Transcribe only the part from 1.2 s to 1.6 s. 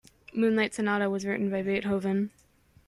written